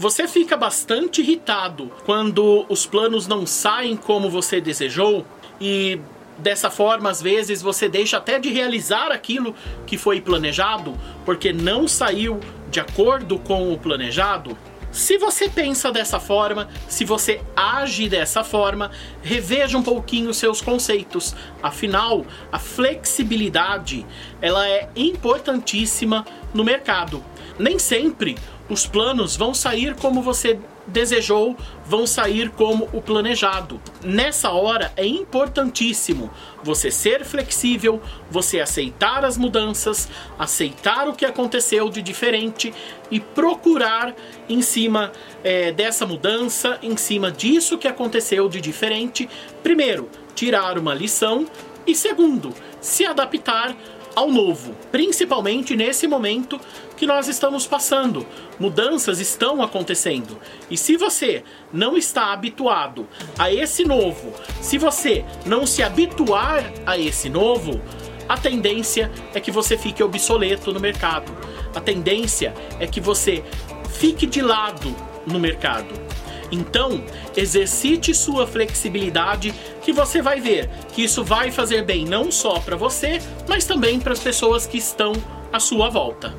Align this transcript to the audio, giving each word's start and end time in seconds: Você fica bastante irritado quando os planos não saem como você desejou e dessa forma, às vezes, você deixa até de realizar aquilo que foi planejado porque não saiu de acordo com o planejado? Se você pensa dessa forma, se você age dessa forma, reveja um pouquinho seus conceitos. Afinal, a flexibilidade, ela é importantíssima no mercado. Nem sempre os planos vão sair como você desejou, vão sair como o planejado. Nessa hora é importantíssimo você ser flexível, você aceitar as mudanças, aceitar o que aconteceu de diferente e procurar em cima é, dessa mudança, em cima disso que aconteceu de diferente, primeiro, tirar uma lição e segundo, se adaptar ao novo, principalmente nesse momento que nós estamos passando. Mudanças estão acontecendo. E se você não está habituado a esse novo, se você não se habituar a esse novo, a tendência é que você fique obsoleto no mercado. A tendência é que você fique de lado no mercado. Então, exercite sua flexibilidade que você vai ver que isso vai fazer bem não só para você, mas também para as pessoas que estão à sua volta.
Você 0.00 0.26
fica 0.26 0.56
bastante 0.56 1.20
irritado 1.20 1.92
quando 2.06 2.64
os 2.70 2.86
planos 2.86 3.26
não 3.26 3.44
saem 3.44 3.98
como 3.98 4.30
você 4.30 4.58
desejou 4.58 5.26
e 5.60 6.00
dessa 6.38 6.70
forma, 6.70 7.10
às 7.10 7.20
vezes, 7.20 7.60
você 7.60 7.86
deixa 7.86 8.16
até 8.16 8.38
de 8.38 8.48
realizar 8.48 9.12
aquilo 9.12 9.54
que 9.86 9.98
foi 9.98 10.18
planejado 10.18 10.94
porque 11.22 11.52
não 11.52 11.86
saiu 11.86 12.40
de 12.70 12.80
acordo 12.80 13.38
com 13.40 13.74
o 13.74 13.78
planejado? 13.78 14.56
Se 14.90 15.18
você 15.18 15.50
pensa 15.50 15.92
dessa 15.92 16.18
forma, 16.18 16.70
se 16.88 17.04
você 17.04 17.42
age 17.54 18.08
dessa 18.08 18.42
forma, 18.42 18.90
reveja 19.22 19.76
um 19.76 19.82
pouquinho 19.82 20.32
seus 20.32 20.62
conceitos. 20.62 21.36
Afinal, 21.62 22.24
a 22.50 22.58
flexibilidade, 22.58 24.06
ela 24.40 24.66
é 24.66 24.88
importantíssima 24.96 26.24
no 26.54 26.64
mercado. 26.64 27.22
Nem 27.58 27.78
sempre 27.78 28.38
os 28.70 28.86
planos 28.86 29.36
vão 29.36 29.52
sair 29.52 29.96
como 29.96 30.22
você 30.22 30.58
desejou, 30.86 31.56
vão 31.84 32.06
sair 32.06 32.50
como 32.50 32.88
o 32.92 33.02
planejado. 33.02 33.80
Nessa 34.02 34.50
hora 34.50 34.92
é 34.96 35.04
importantíssimo 35.04 36.30
você 36.62 36.90
ser 36.90 37.24
flexível, 37.24 38.00
você 38.30 38.60
aceitar 38.60 39.24
as 39.24 39.36
mudanças, 39.36 40.08
aceitar 40.38 41.08
o 41.08 41.14
que 41.14 41.24
aconteceu 41.26 41.88
de 41.88 42.00
diferente 42.00 42.72
e 43.10 43.18
procurar 43.18 44.14
em 44.48 44.62
cima 44.62 45.12
é, 45.42 45.72
dessa 45.72 46.06
mudança, 46.06 46.78
em 46.82 46.96
cima 46.96 47.30
disso 47.30 47.76
que 47.76 47.88
aconteceu 47.88 48.48
de 48.48 48.60
diferente, 48.60 49.28
primeiro, 49.62 50.08
tirar 50.34 50.78
uma 50.78 50.94
lição 50.94 51.46
e 51.86 51.94
segundo, 51.94 52.54
se 52.80 53.04
adaptar 53.04 53.76
ao 54.14 54.30
novo, 54.30 54.74
principalmente 54.90 55.76
nesse 55.76 56.06
momento 56.06 56.60
que 56.96 57.06
nós 57.06 57.28
estamos 57.28 57.66
passando. 57.66 58.26
Mudanças 58.58 59.20
estão 59.20 59.62
acontecendo. 59.62 60.38
E 60.70 60.76
se 60.76 60.96
você 60.96 61.44
não 61.72 61.96
está 61.96 62.32
habituado 62.32 63.08
a 63.38 63.52
esse 63.52 63.84
novo, 63.84 64.32
se 64.60 64.78
você 64.78 65.24
não 65.46 65.66
se 65.66 65.82
habituar 65.82 66.70
a 66.84 66.98
esse 66.98 67.28
novo, 67.28 67.80
a 68.28 68.36
tendência 68.36 69.10
é 69.34 69.40
que 69.40 69.50
você 69.50 69.76
fique 69.76 70.02
obsoleto 70.02 70.72
no 70.72 70.80
mercado. 70.80 71.32
A 71.74 71.80
tendência 71.80 72.54
é 72.78 72.86
que 72.86 73.00
você 73.00 73.42
fique 73.94 74.26
de 74.26 74.40
lado 74.40 74.94
no 75.26 75.38
mercado. 75.38 75.94
Então, 76.50 77.02
exercite 77.36 78.14
sua 78.14 78.46
flexibilidade 78.46 79.54
que 79.82 79.92
você 79.92 80.20
vai 80.20 80.40
ver 80.40 80.68
que 80.92 81.02
isso 81.04 81.24
vai 81.24 81.50
fazer 81.50 81.84
bem 81.84 82.04
não 82.04 82.30
só 82.30 82.58
para 82.58 82.76
você, 82.76 83.20
mas 83.48 83.64
também 83.64 84.00
para 84.00 84.12
as 84.12 84.20
pessoas 84.20 84.66
que 84.66 84.78
estão 84.78 85.12
à 85.52 85.60
sua 85.60 85.88
volta. 85.88 86.34